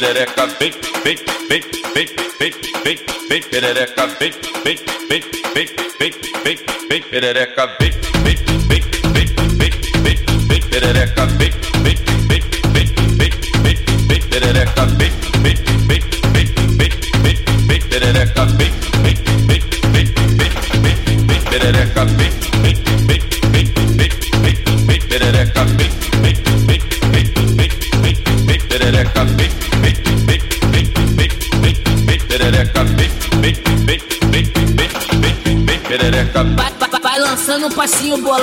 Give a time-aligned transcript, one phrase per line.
[0.00, 0.72] perereca, vem,
[1.04, 1.16] vem,
[1.48, 1.62] vem,
[1.94, 2.06] vem,
[2.38, 2.52] vem,
[2.84, 2.98] vem,
[3.30, 4.32] vem, perereca, vem,
[4.62, 4.78] vem,
[5.08, 5.22] vem,
[5.54, 6.12] vem, vem,
[6.44, 6.58] vem,
[6.90, 8.36] vem, perereca, vem, vem,
[8.68, 8.82] vem,
[9.14, 9.70] vem, vem,
[10.02, 11.50] vem, vem, perereca, vem,
[11.82, 11.96] vem,
[12.28, 12.42] vem,
[12.74, 13.30] vem, vem,
[13.62, 15.56] vem, vem, perereca, vem, vem,
[15.86, 16.02] vem,
[16.34, 16.90] vem, vem,
[17.22, 18.85] vem, vem, perereca, vem.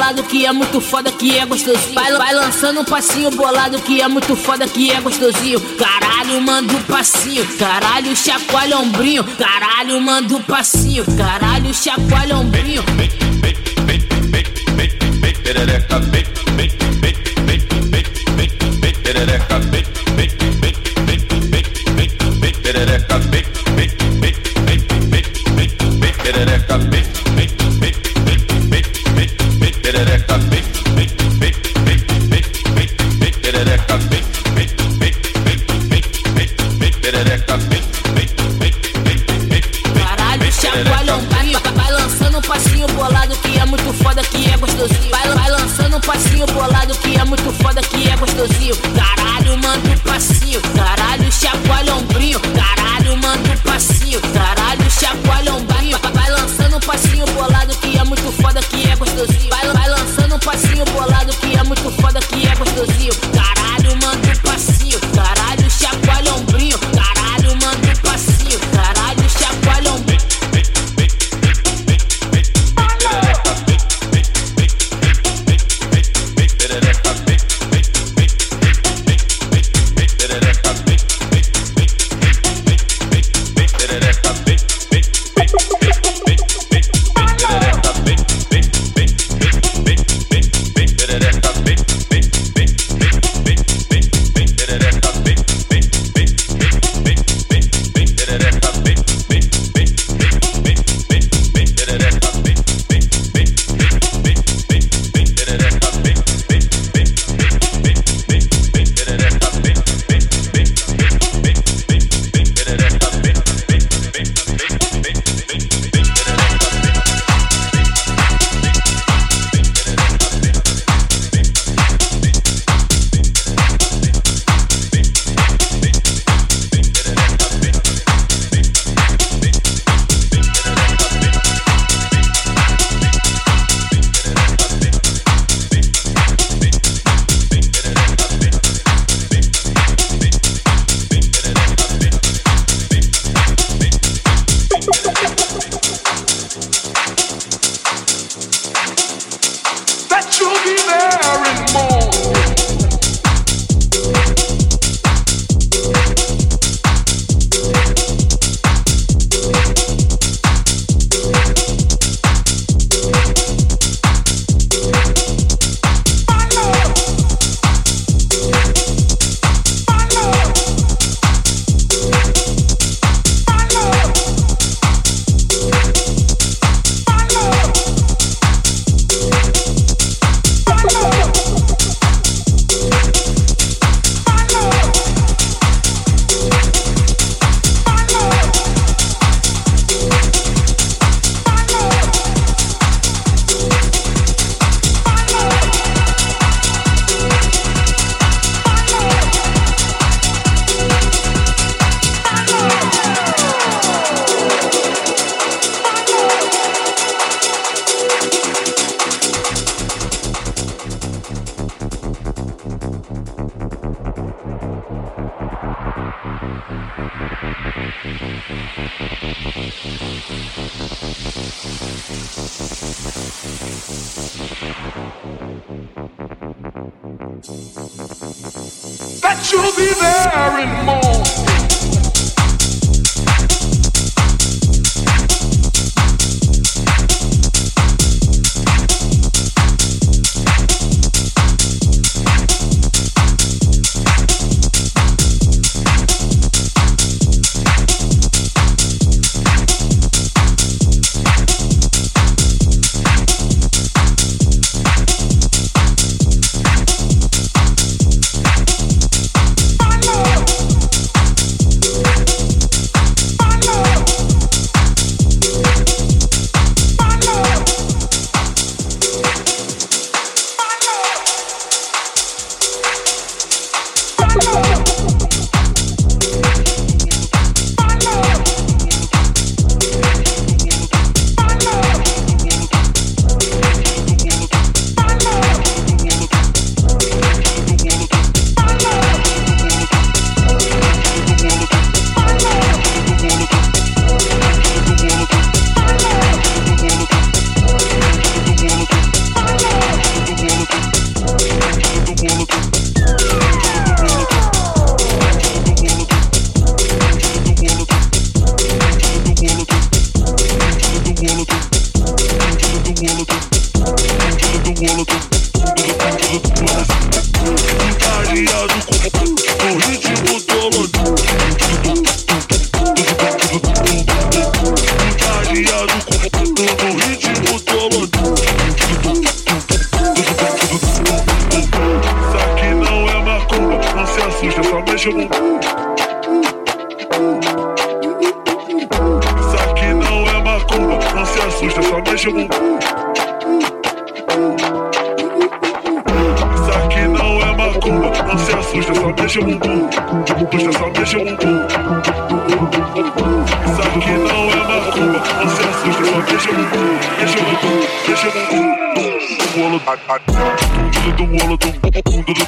[0.04, 1.94] bolado que é muito foda, que é gostosinho.
[1.94, 5.62] Vai, vai lançando um passinho bolado que é muito foda, que é gostosinho.
[5.78, 7.48] Caralho, manda um passinho.
[7.58, 9.24] Caralho, chacoalha ombrinho.
[9.24, 11.06] Caralho, manda um passinho.
[11.16, 12.84] Caralho, chacoalha ombrinho.
[15.44, 16.02] Perereca, perereca,
[16.58, 17.23] perereca.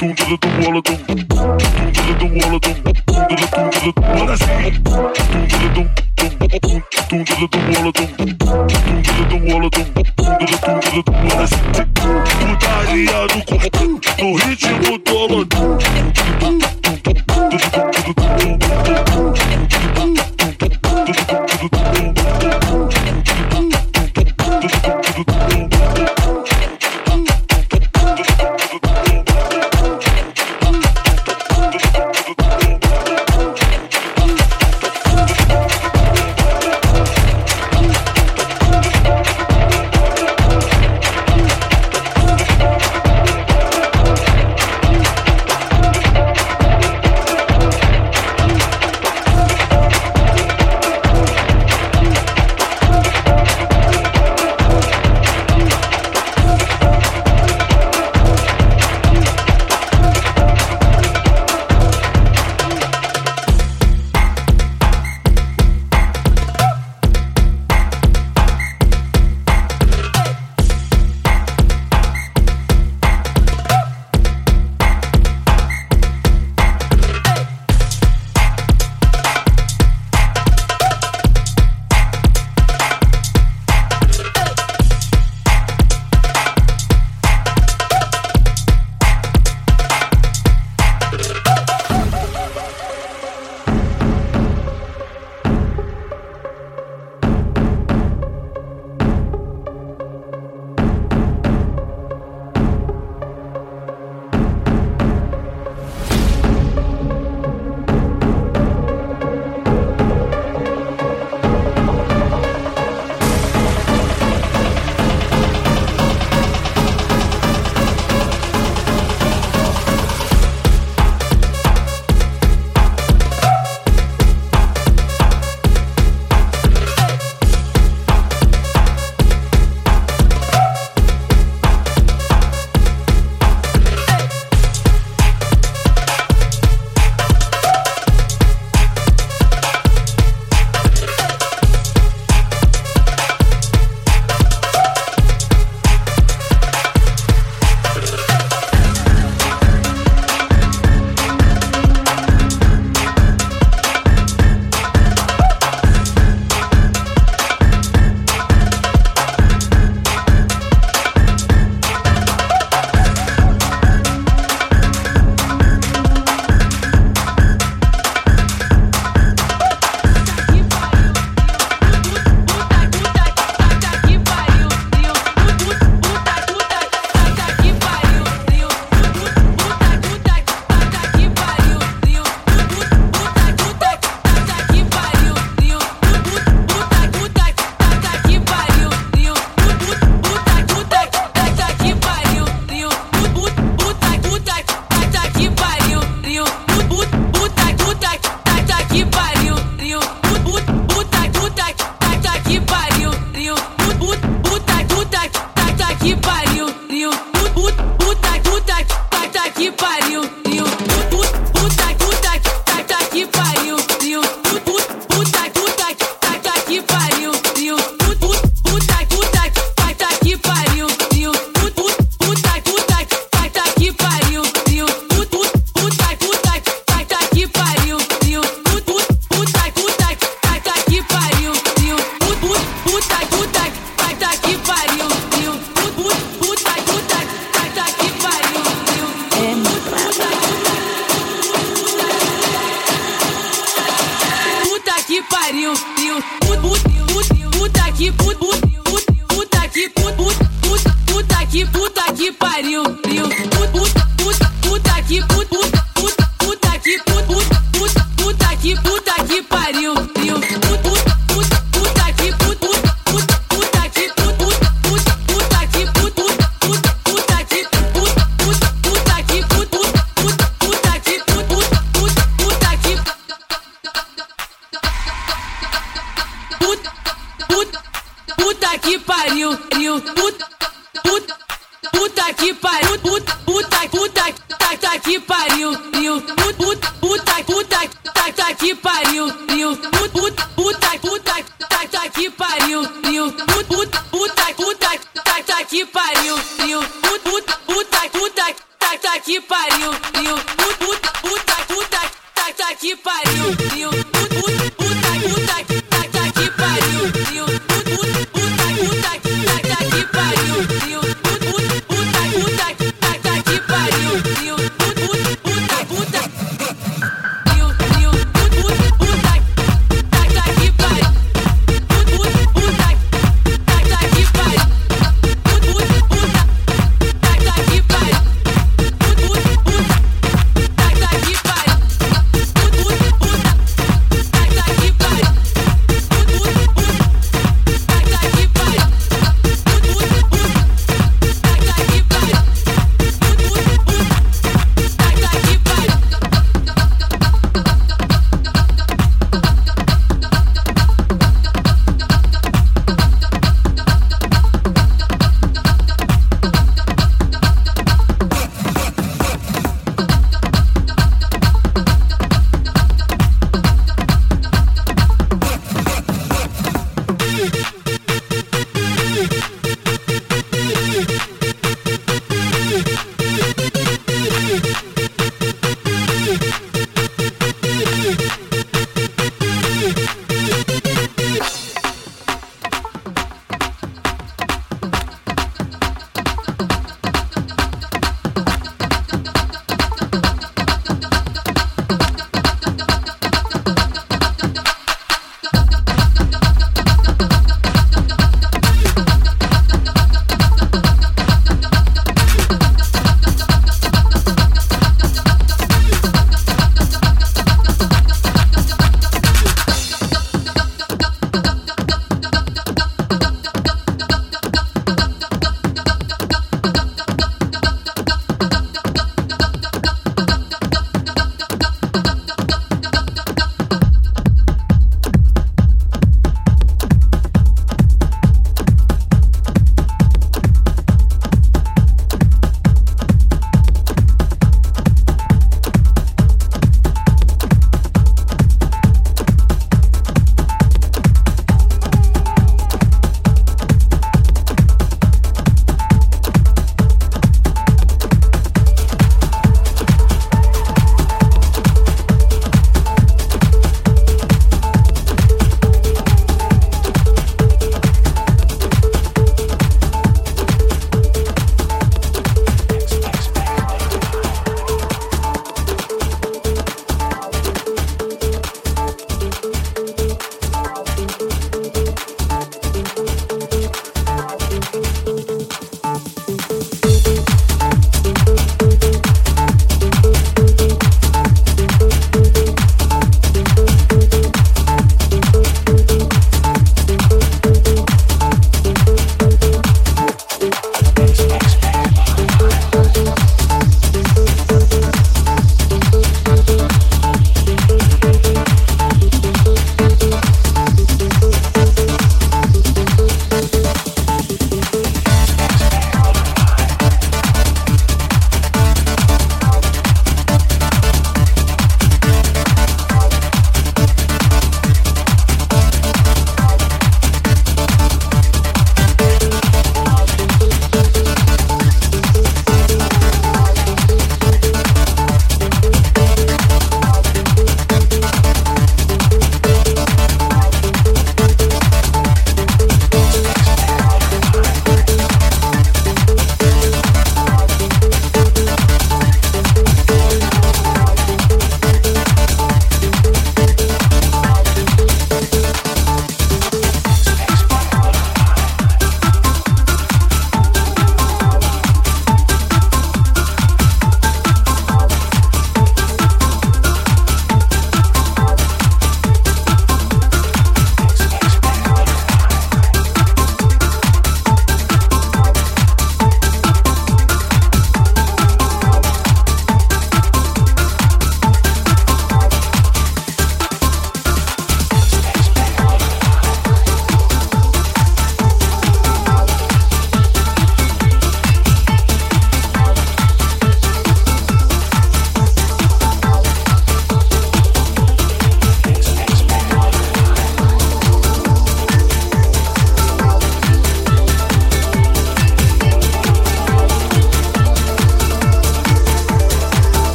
[0.00, 0.96] 中指就中了中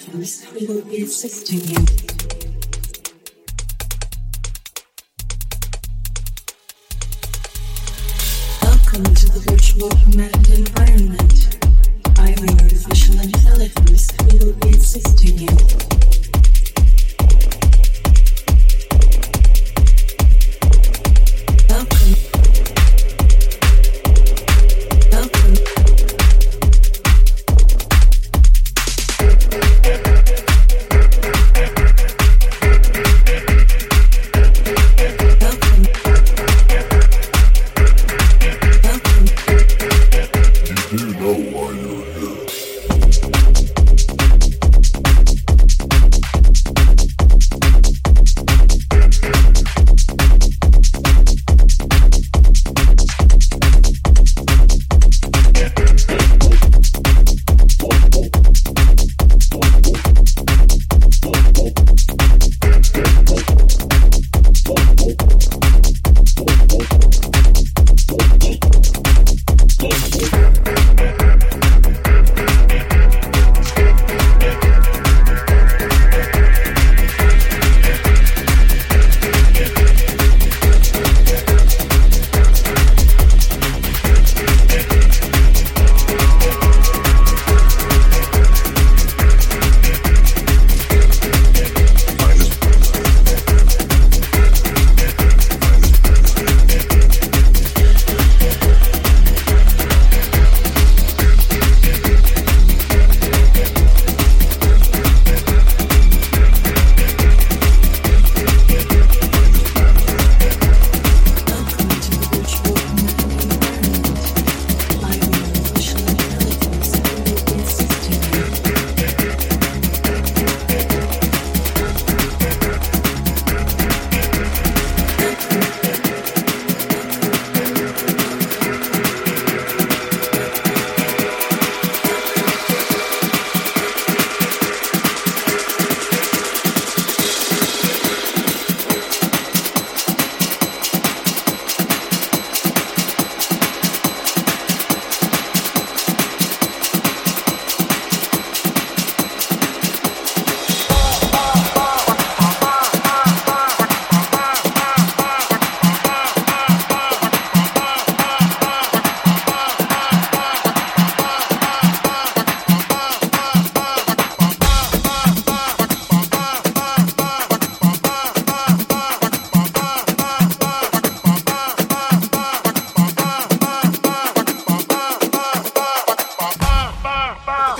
[0.00, 2.09] intelligence who will be assisting you.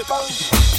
[0.08, 0.69] Bye.